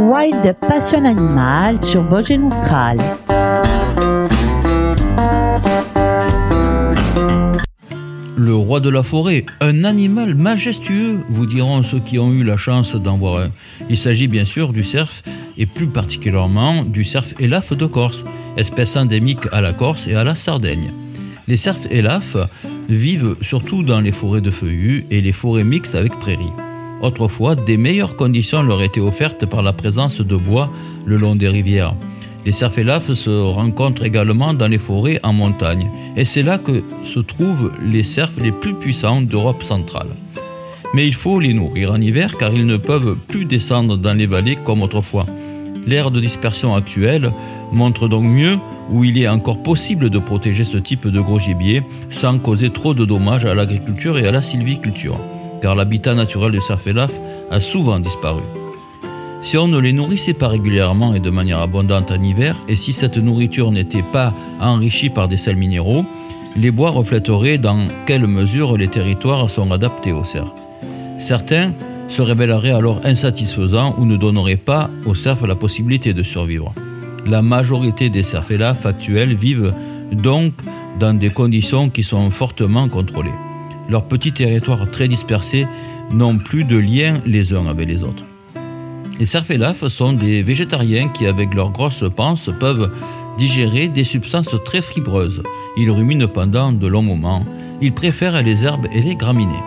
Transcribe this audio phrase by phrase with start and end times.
[0.00, 2.98] Wild Passion Animal sur Vosges Austral.
[8.36, 12.56] Le roi de la forêt, un animal majestueux, vous diront ceux qui ont eu la
[12.56, 13.48] chance d'en voir un.
[13.90, 15.22] Il s'agit bien sûr du cerf,
[15.56, 18.24] et plus particulièrement du cerf élaphe de Corse,
[18.56, 20.92] espèce endémique à la Corse et à la Sardaigne.
[21.48, 22.36] Les cerfs élaphes
[22.88, 26.52] vivent surtout dans les forêts de feuillus et les forêts mixtes avec prairies.
[27.00, 30.70] Autrefois, des meilleures conditions leur étaient offertes par la présence de bois
[31.04, 31.94] le long des rivières.
[32.44, 37.20] Les cerfs se rencontrent également dans les forêts en montagne, et c'est là que se
[37.20, 40.08] trouvent les cerfs les plus puissants d'Europe centrale.
[40.94, 44.26] Mais il faut les nourrir en hiver car ils ne peuvent plus descendre dans les
[44.26, 45.26] vallées comme autrefois.
[45.86, 47.30] L'ère de dispersion actuelle
[47.72, 48.58] montre donc mieux
[48.90, 52.94] où il est encore possible de protéger ce type de gros gibier sans causer trop
[52.94, 55.18] de dommages à l'agriculture et à la sylviculture,
[55.60, 57.12] car l'habitat naturel du cerfélaf
[57.50, 58.42] a souvent disparu.
[59.42, 62.92] Si on ne les nourrissait pas régulièrement et de manière abondante en hiver, et si
[62.92, 66.04] cette nourriture n'était pas enrichie par des sels minéraux,
[66.56, 70.52] les bois reflèteraient dans quelle mesure les territoires sont adaptés aux cerfs.
[71.18, 71.72] Certains
[72.08, 76.72] se révéleraient alors insatisfaisants ou ne donneraient pas aux cerfs la possibilité de survivre.
[77.26, 79.72] La majorité des cerfélaf actuels vivent
[80.12, 80.52] donc
[80.98, 83.30] dans des conditions qui sont fortement contrôlées.
[83.88, 85.66] Leurs petits territoires très dispersés
[86.12, 88.24] n'ont plus de lien les uns avec les autres.
[89.18, 92.90] Les cerfélafes sont des végétariens qui, avec leurs grosses panses, peuvent
[93.38, 95.42] digérer des substances très fibreuses.
[95.76, 97.44] Ils ruminent pendant de longs moments.
[97.80, 99.64] Ils préfèrent les herbes et les graminées.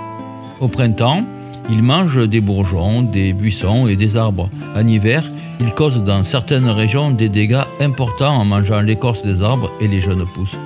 [0.59, 1.25] Au printemps,
[1.69, 4.49] ils mangent des bourgeons, des buissons et des arbres.
[4.75, 5.23] En hiver,
[5.59, 10.01] ils causent dans certaines régions des dégâts importants en mangeant l'écorce des arbres et les
[10.01, 10.57] jeunes pousses.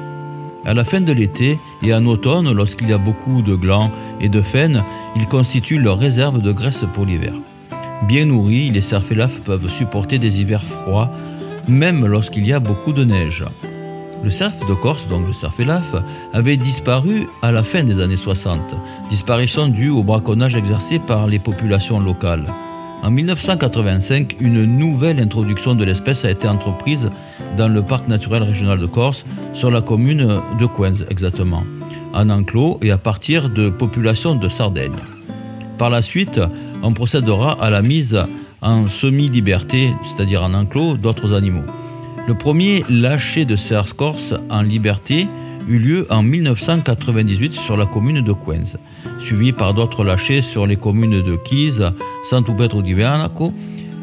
[0.66, 4.30] À la fin de l'été et en automne, lorsqu'il y a beaucoup de glands et
[4.30, 4.84] de faines,
[5.16, 7.34] ils constituent leur réserve de graisse pour l'hiver.
[8.08, 11.12] Bien nourris, les cerfélafes peuvent supporter des hivers froids,
[11.68, 13.46] même lorsqu'il y a beaucoup de neige.
[14.24, 15.94] Le cerf de Corse, donc le cerfélaf,
[16.34, 18.60] avait disparu à la fin des années 60,
[19.12, 22.46] disparition due au braconnage exercé par les populations locales.
[23.06, 27.12] En 1985, une nouvelle introduction de l'espèce a été entreprise
[27.56, 31.64] dans le parc naturel régional de Corse, sur la commune de Coens exactement,
[32.16, 34.98] en enclos et à partir de populations de Sardaigne.
[35.78, 36.42] Par la suite,
[36.82, 38.18] on procédera à la mise
[38.64, 41.70] en semi-liberté, c'est-à-dire en enclos, d'autres animaux.
[42.28, 45.28] Le premier lâcher de cerfs corse en liberté
[45.68, 48.78] eut lieu en 1998 sur la commune de Quenz,
[49.20, 51.92] suivi par d'autres lâchers sur les communes de Quise,
[52.30, 53.54] Santo Pedro di Vianaco,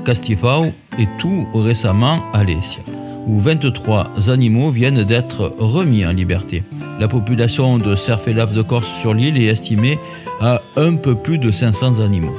[0.04, 0.66] Castifao
[0.98, 2.82] et tout récemment Alessia,
[3.26, 6.62] où 23 animaux viennent d'être remis en liberté.
[6.98, 9.98] La population de cerfs et de Corse sur l'île est estimée
[10.40, 12.36] à un peu plus de 500 animaux.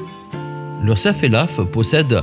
[0.84, 2.22] Le cephalaf possède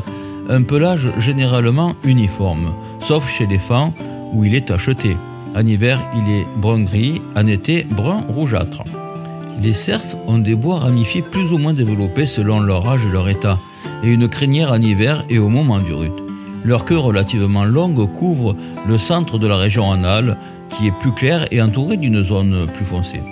[0.51, 2.73] un pelage généralement uniforme,
[3.07, 3.95] sauf chez les fans
[4.33, 5.17] où il est tacheté.
[5.55, 8.85] En hiver, il est brun-gris, en été, brun rougeâtre.
[9.61, 13.29] Les cerfs ont des bois ramifiés plus ou moins développés selon leur âge et leur
[13.29, 13.59] état,
[14.05, 16.13] et une crinière en hiver et au moment du rut.
[16.65, 18.55] Leur queue relativement longue couvre
[18.87, 20.37] le centre de la région anale,
[20.71, 23.23] qui est plus clair et entouré d'une zone plus foncée.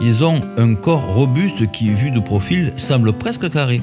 [0.00, 3.82] Ils ont un corps robuste qui, vu de profil, semble presque carré.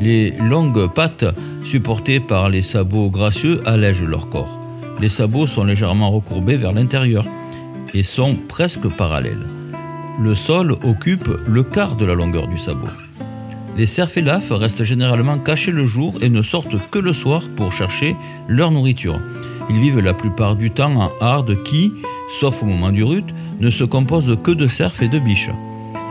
[0.00, 1.26] Les longues pattes
[1.64, 4.59] supportées par les sabots gracieux allègent leur corps.
[5.00, 7.24] Les sabots sont légèrement recourbés vers l'intérieur
[7.94, 9.46] et sont presque parallèles.
[10.20, 12.88] Le sol occupe le quart de la longueur du sabot.
[13.76, 18.16] Les cerfélaphes restent généralement cachés le jour et ne sortent que le soir pour chercher
[18.48, 19.20] leur nourriture.
[19.70, 21.92] Ils vivent la plupart du temps en harde qui,
[22.40, 23.24] sauf au moment du rut,
[23.60, 25.50] ne se compose que de cerfs et de biches.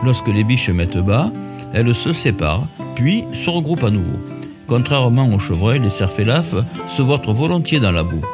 [0.04, 1.30] Lorsque les biches mettent bas,
[1.72, 2.66] elles se séparent
[2.96, 4.18] puis se regroupent à nouveau.
[4.66, 6.54] Contrairement aux chevreuils, les cerfélaphes
[6.88, 8.24] se vautrent volontiers dans la boue.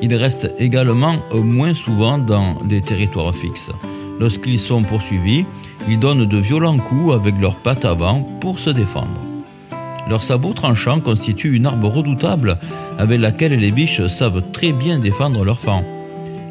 [0.00, 3.70] Ils restent également moins souvent dans des territoires fixes.
[4.20, 5.44] Lorsqu'ils sont poursuivis,
[5.88, 9.20] ils donnent de violents coups avec leurs pattes avant pour se défendre.
[10.08, 12.58] Leurs sabots tranchants constituent une arme redoutable
[12.98, 15.84] avec laquelle les biches savent très bien défendre leurs fans.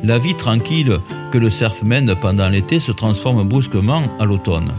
[0.03, 0.99] La vie tranquille
[1.31, 4.71] que le cerf mène pendant l'été se transforme brusquement à l'automne.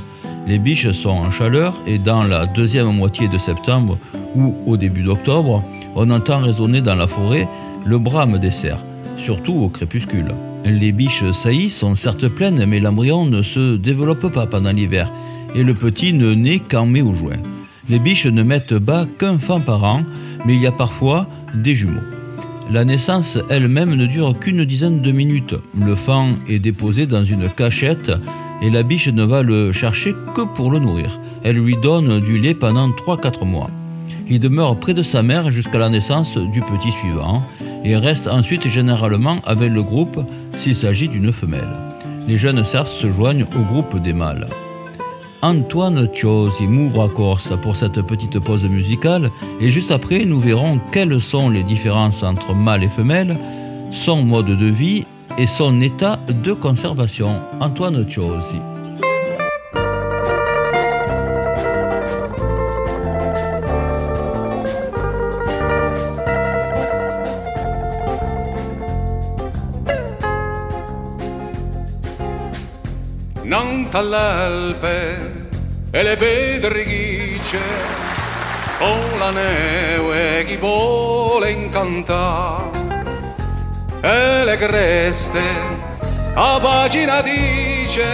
[0.47, 3.99] Les biches sont en chaleur et dans la deuxième moitié de septembre
[4.37, 5.63] ou au début d'octobre,
[5.97, 7.49] on entend résonner dans la forêt
[7.89, 8.85] le brame des cerfs,
[9.17, 10.35] surtout au crépuscule.
[10.67, 15.11] Les biches saillies sont certes pleines, mais l'embryon ne se développe pas pendant l'hiver
[15.55, 17.39] et le petit ne naît qu'en mai ou juin.
[17.89, 20.03] Les biches ne mettent bas qu'un fan par an,
[20.45, 22.03] mais il y a parfois des jumeaux.
[22.71, 25.55] La naissance elle-même ne dure qu'une dizaine de minutes.
[25.75, 28.13] Le fan est déposé dans une cachette
[28.61, 31.19] et la biche ne va le chercher que pour le nourrir.
[31.43, 33.71] Elle lui donne du lait pendant 3-4 mois.
[34.29, 37.43] Il demeure près de sa mère jusqu'à la naissance du petit suivant
[37.85, 40.21] et reste ensuite généralement avec le groupe
[40.59, 41.69] s'il s'agit d'une femelle.
[42.27, 44.47] Les jeunes cerfs se joignent au groupe des mâles.
[45.41, 49.31] Antoine Chiosi m'ouvre à Corse pour cette petite pause musicale
[49.61, 53.37] et juste après nous verrons quelles sont les différences entre mâles et femelles,
[53.93, 55.05] son mode de vie
[55.39, 57.41] et son état de conservation.
[57.61, 58.59] Antoine Chiosi.
[73.97, 75.47] all'Alpe
[75.91, 77.59] e le pedreghice
[78.79, 82.87] con la neve chi vuole incantare.
[84.01, 85.41] E le creste
[86.35, 88.07] a pagina dice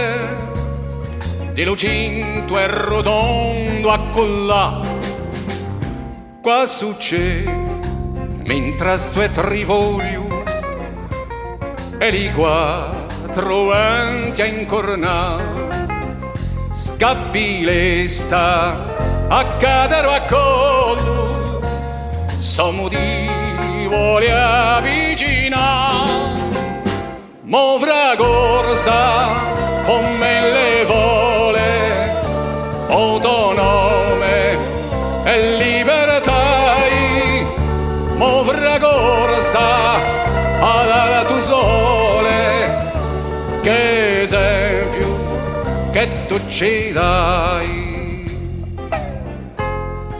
[1.51, 4.81] di lucinto e rotondo a collà
[6.41, 7.49] qua succede
[8.45, 10.43] mentre sto e trivoglio
[11.97, 15.64] e li quattro venti a incornare
[16.97, 18.93] Gabilesta
[19.27, 21.61] a cadere a collo
[22.37, 23.27] Sono di
[23.87, 26.13] vuole avvicinare
[27.43, 29.54] Movra corsa
[46.27, 47.93] tu ci dai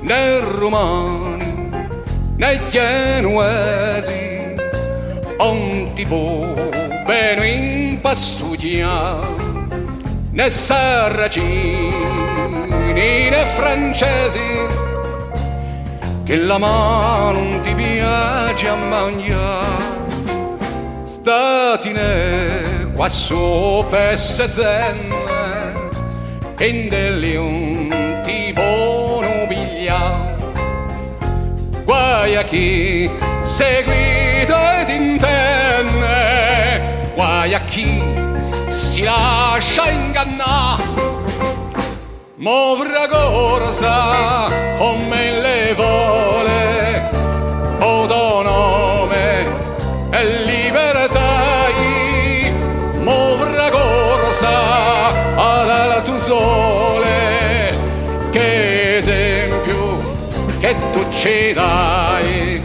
[0.01, 1.79] nei romani
[2.37, 4.55] nei genuesi
[5.37, 6.53] on ti può
[7.05, 9.33] bene impastudiare
[10.31, 11.43] né sarracini
[12.93, 14.83] né francesi
[16.23, 19.93] che la mano non ti piace a mangiare
[21.03, 25.24] statine qua sopra se zenne
[26.59, 30.35] in delle ti buono piglia
[32.25, 33.09] guai a chi
[33.45, 36.03] seguito ed intenne.
[37.13, 38.01] Guai a chi
[38.69, 40.83] si lascia ingannare.
[42.37, 44.47] Movra corsa
[44.77, 47.09] come le vole
[47.79, 48.94] autonome
[61.25, 62.61] ci dai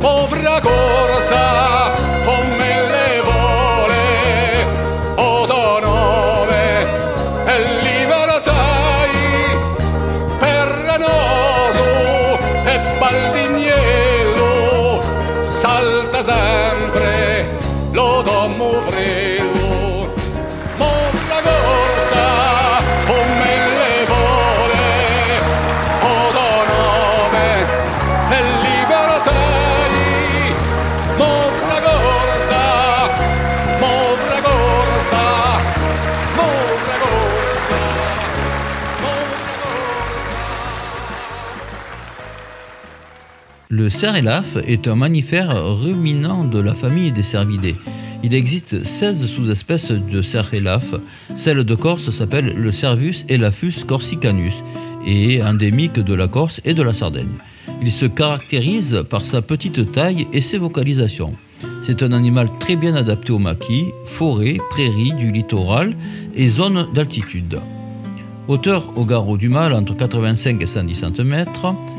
[0.00, 1.92] povera corsa
[2.24, 4.04] come le vole
[5.16, 6.86] autonome
[7.44, 8.64] e libertà
[10.38, 11.88] perranoso
[12.64, 15.02] e baldignello
[15.44, 16.75] salta sempre
[43.68, 47.74] Le cerf-élaphe est un mammifère ruminant de la famille des cervidés.
[48.22, 50.94] Il existe 16 sous-espèces de cerf-élaphe.
[51.36, 54.54] Celle de Corse s'appelle le Cervus elaphus corsicanus
[55.04, 57.38] et est endémique de la Corse et de la Sardaigne.
[57.82, 61.34] Il se caractérise par sa petite taille et ses vocalisations.
[61.82, 65.96] C'est un animal très bien adapté aux maquis, forêts, prairies du littoral
[66.36, 67.58] et zones d'altitude.
[68.48, 71.44] Hauteur au garrot du mâle entre 85 et 110 cm,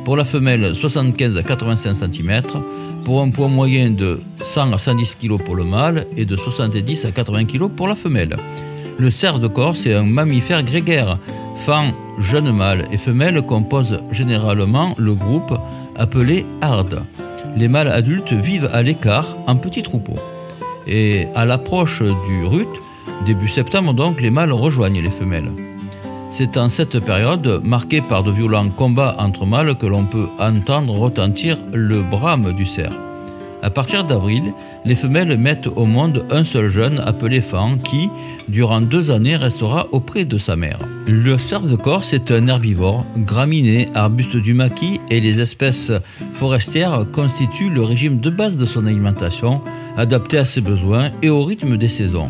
[0.06, 2.42] pour la femelle 75 à 85 cm,
[3.04, 7.04] pour un poids moyen de 100 à 110 kg pour le mâle et de 70
[7.04, 8.38] à 80 kg pour la femelle.
[8.98, 11.18] Le cerf de Corse est un mammifère grégaire.
[11.66, 15.54] Fan, jeune mâle et femelle composent généralement le groupe
[15.98, 17.04] appelé hard.
[17.58, 20.20] Les mâles adultes vivent à l'écart en petits troupeaux.
[20.88, 22.68] Et à l'approche du rut,
[23.26, 25.52] début septembre donc, les mâles rejoignent les femelles.
[26.32, 30.98] C'est en cette période, marquée par de violents combats entre mâles, que l'on peut entendre
[30.98, 32.94] retentir le brame du cerf.
[33.64, 34.54] À partir d'avril,
[34.86, 38.10] les femelles mettent au monde un seul jeune appelé fan qui,
[38.48, 40.80] durant deux années, restera auprès de sa mère.
[41.08, 45.92] Le cerf de Corse est un herbivore, graminé, arbuste du maquis et les espèces
[46.36, 49.62] forestières constituent le régime de base de son alimentation,
[49.98, 52.30] adapté à ses besoins et au rythme des saisons.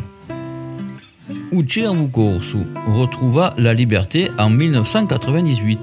[1.51, 2.57] Uchiavukorsu
[2.95, 5.79] retrouva la liberté en 1998.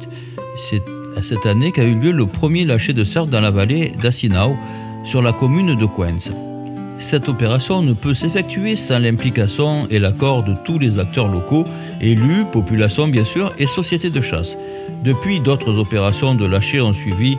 [0.71, 0.83] C'est
[1.17, 4.57] à cette année qu'a eu lieu le premier lâcher de cerf dans la vallée d'Assinau,
[5.05, 6.33] sur la commune de Quenz.
[6.99, 11.65] Cette opération ne peut s'effectuer sans l'implication et l'accord de tous les acteurs locaux,
[12.01, 14.57] élus, population bien sûr, et sociétés de chasse.
[15.03, 17.37] Depuis, d'autres opérations de lâcher ont suivi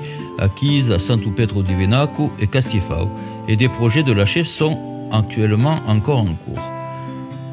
[0.58, 3.10] Kise, à Santo Petro di Venaco et Castifao,
[3.48, 4.78] et des projets de lâcher sont
[5.12, 6.75] actuellement encore en cours.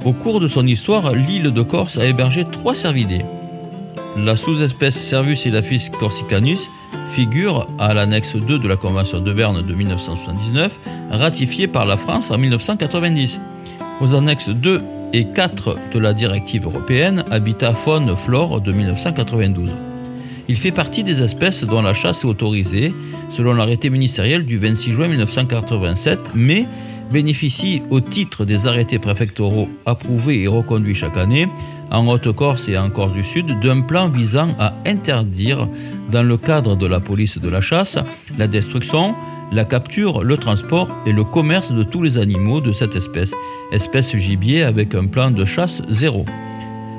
[0.04, 3.24] Au cours de son histoire, l'île de Corse a hébergé trois cervidés.
[4.16, 6.68] La sous-espèce Cervus elafis corsicanus
[7.10, 10.76] figure à l'annexe 2 de la Convention de Berne de 1979,
[11.10, 13.38] ratifiée par la France en 1990.
[14.00, 14.82] Aux annexes 2
[15.12, 19.70] et 4 de la directive européenne Habitat Faune Flore de 1992.
[20.48, 22.92] Il fait partie des espèces dont la chasse est autorisée
[23.30, 26.66] selon l'arrêté ministériel du 26 juin 1987, mais
[27.12, 31.46] bénéficie au titre des arrêtés préfectoraux approuvés et reconduits chaque année
[31.90, 35.68] en Haute-Corse et en Corse du Sud d'un plan visant à interdire,
[36.10, 37.98] dans le cadre de la police de la chasse,
[38.38, 39.14] la destruction,
[39.52, 43.34] la capture, le transport et le commerce de tous les animaux de cette espèce,
[43.72, 46.24] espèce gibier avec un plan de chasse zéro.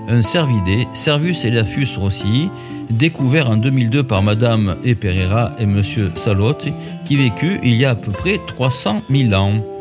[0.08, 2.50] Un cervidé, Cervus elafus rossi,
[2.92, 4.94] découvert en 2002 par Madame E.
[4.94, 6.74] Pereira et Monsieur Salotti,
[7.06, 9.73] qui vécut il y a à peu près 300 000 ans.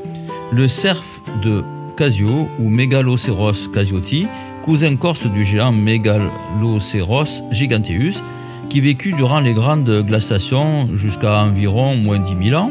[0.53, 1.03] Le cerf
[1.43, 1.65] de
[1.97, 4.27] Casio ou Megaloceros casioti
[4.63, 8.21] cousin corse du géant Megaloceros giganteus,
[8.69, 12.71] qui vécut durant les grandes glaciations jusqu'à environ moins 10 000 ans.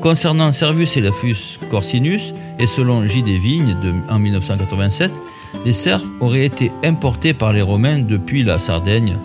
[0.00, 3.22] Concernant Cervus elafus corsinus, et selon J.
[3.22, 5.10] des Vignes de, en 1987,
[5.66, 9.16] les cerfs auraient été importés par les Romains depuis la Sardaigne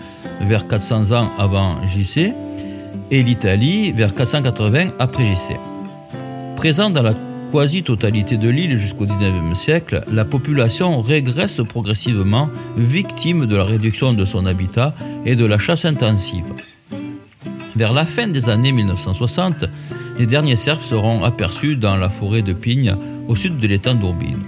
[0.41, 2.33] vers 400 ans avant JC
[3.11, 5.57] et l'Italie vers 480 après JC.
[6.55, 7.13] Présent dans la
[7.55, 14.25] quasi-totalité de l'île jusqu'au XIXe siècle, la population régresse progressivement, victime de la réduction de
[14.25, 14.93] son habitat
[15.25, 16.43] et de la chasse intensive.
[17.77, 19.65] Vers la fin des années 1960,
[20.19, 22.93] les derniers cerfs seront aperçus dans la forêt de Pigne,
[23.29, 24.43] au sud de l'étang d'Ourbine.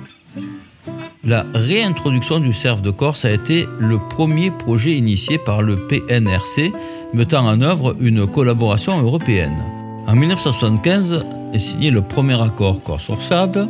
[1.23, 6.73] La réintroduction du cerf de Corse a été le premier projet initié par le PNRC,
[7.13, 9.63] mettant en œuvre une collaboration européenne.
[10.07, 13.67] En 1975 est signé le premier accord Corse-Orsade.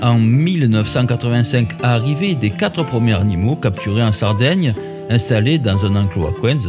[0.00, 4.74] En 1985, arrivée des quatre premiers animaux capturés en Sardaigne,
[5.10, 6.68] installés dans un enclos à Quenz,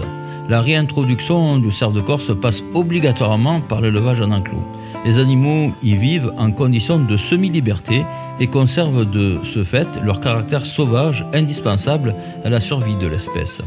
[0.50, 4.66] la réintroduction du cerf de Corse passe obligatoirement par l'élevage en enclos.
[5.06, 8.04] Les animaux y vivent en conditions de semi-liberté
[8.40, 13.62] et conservent de ce fait leur caractère sauvage indispensable à la survie de l'espèce.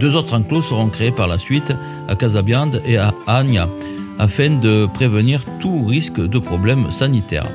[0.00, 1.72] Deux autres enclos seront créés par la suite
[2.08, 3.68] à Casabiande et à Agna,
[4.18, 7.50] afin de prévenir tout risque de problèmes sanitaires.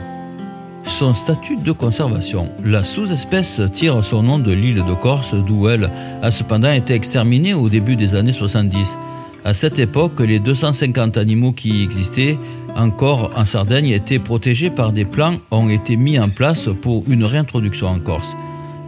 [0.84, 2.50] Son statut de conservation.
[2.64, 5.90] La sous-espèce tire son nom de l'île de Corse, d'où elle
[6.22, 8.98] a cependant été exterminée au début des années 70.
[9.44, 12.38] À cette époque, les 250 animaux qui existaient
[12.76, 17.24] encore en Sardaigne étaient protégés par des plans ont été mis en place pour une
[17.24, 18.36] réintroduction en Corse.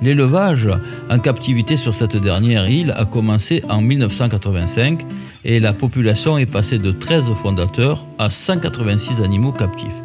[0.02, 0.70] L'élevage
[1.10, 5.06] en captivité sur cette dernière île a commencé en 1985
[5.46, 10.04] et la population est passée de 13 fondateurs à 186 animaux captifs.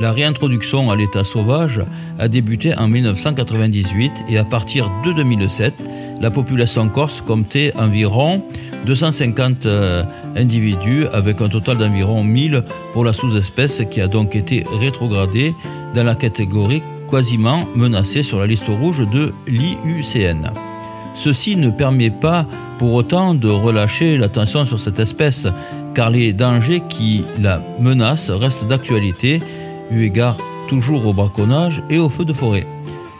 [0.00, 1.80] La réintroduction à l'état sauvage
[2.18, 5.74] a débuté en 1998 et à partir de 2007,
[6.20, 8.42] la population corse comptait environ
[8.86, 10.02] 250 euh,
[10.34, 15.54] individus avec un total d'environ 1000 pour la sous-espèce qui a donc été rétrogradée
[15.94, 20.71] dans la catégorie quasiment menacée sur la liste rouge de l'IUCN.
[21.14, 22.46] Ceci ne permet pas
[22.78, 25.46] pour autant de relâcher l'attention sur cette espèce,
[25.94, 29.42] car les dangers qui la menacent restent d'actualité,
[29.90, 30.36] eu égard
[30.68, 32.66] toujours au braconnage et au feu de forêt.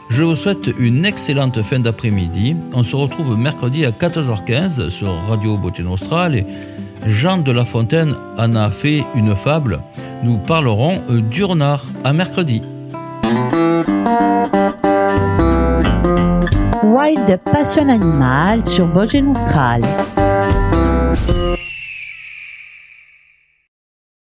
[0.08, 2.56] Je vous souhaite une excellente fin d'après-midi.
[2.74, 6.46] On se retrouve mercredi à 14h15 sur Radio Bocce Austral et
[7.06, 9.80] Jean de La Fontaine en a fait une fable.
[10.22, 11.84] Nous parlerons du renard.
[12.04, 12.60] À mercredi.
[17.26, 18.86] Wild Passion Animal sur
[19.22, 19.82] Nostral.